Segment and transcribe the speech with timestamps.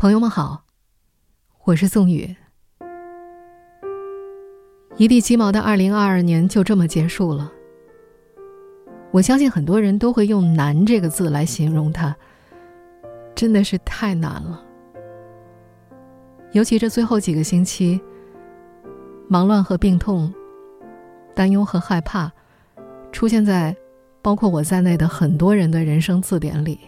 [0.00, 0.64] 朋友们好，
[1.64, 2.34] 我是宋宇。
[4.96, 7.52] 一地鸡毛的二零二二年就这么结束了。
[9.10, 12.16] 我相信很多人都会用“难”这个字来形容它，
[13.34, 14.64] 真的是太难了。
[16.52, 18.00] 尤其这最后几个星期，
[19.28, 20.32] 忙乱和病痛、
[21.34, 22.32] 担忧和害怕，
[23.12, 23.76] 出现在
[24.22, 26.80] 包括我在内的很多人的人生字典里。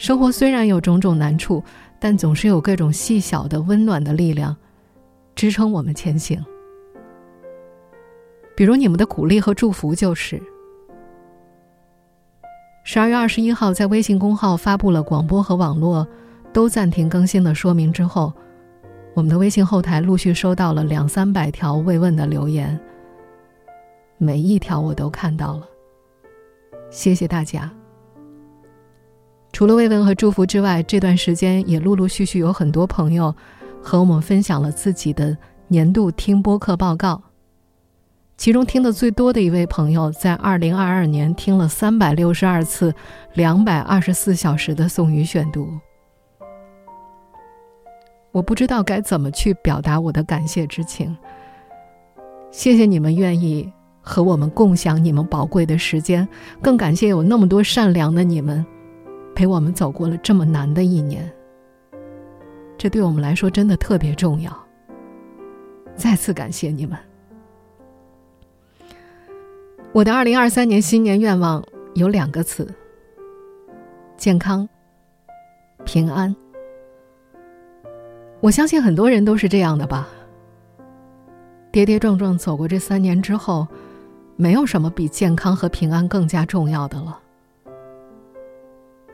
[0.00, 1.62] 生活虽然有种种难处，
[1.98, 4.56] 但总是有各种细小的温暖的力量，
[5.34, 6.42] 支撑我们前行。
[8.56, 10.42] 比如你们的鼓励和祝福，就是。
[12.82, 16.08] 十二月二十一号，在微信公号发布了广播和网络
[16.50, 18.32] 都暂停更新的说明之后，
[19.12, 22.80] 我们的微信后台陆续收到了两三百条慰问的留言，
[24.16, 25.68] 每一条我都看到了，
[26.90, 27.70] 谢谢大家。
[29.60, 33.36] 除了慰问和祝福之外，这段时间也陆陆续续有很多朋友
[33.82, 35.36] 和我们分享了自己的
[35.68, 37.22] 年度听播客报告。
[38.38, 42.94] 其中听的最多的一位朋友，在二零二二年听了三百六十二次、
[43.34, 45.68] 两百二十四小时的宋语选读。
[48.32, 51.14] 我不知道该怎么去表达我的感谢之情。
[52.50, 56.26] 谢谢你们愿意和我们共享你们宝贵的时间，
[56.62, 58.64] 更感谢有那么多善良的你们。
[59.40, 61.26] 陪我们走过了这么难的一年，
[62.76, 64.54] 这对我们来说真的特别重要。
[65.96, 66.98] 再次感谢你们。
[69.92, 72.68] 我的二零二三年新年愿望有两个词：
[74.18, 74.68] 健康、
[75.86, 76.36] 平安。
[78.42, 80.06] 我相信很多人都是这样的吧。
[81.72, 83.66] 跌跌撞撞走过这三年之后，
[84.36, 87.18] 没有什么比健康和平安更加重要的了。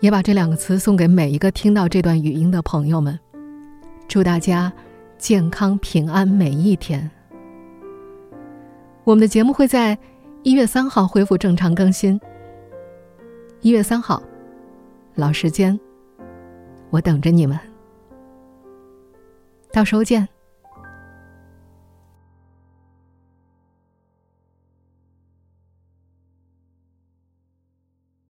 [0.00, 3.18] 也把这两个词送给每一个听到这段语音的朋友们，
[4.08, 4.72] 祝大家
[5.18, 7.10] 健康平安每一天。
[9.04, 9.96] 我们的节目会在
[10.42, 12.18] 一月三号恢复正常更新。
[13.60, 14.22] 一月三号，
[15.14, 15.78] 老时间，
[16.88, 17.58] 我等着你们。
[19.70, 20.26] 到时候见。